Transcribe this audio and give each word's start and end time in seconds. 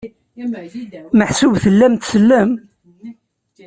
Meḥsub 1.17 1.53
tellam 1.63 1.93
tsellem? 1.95 2.51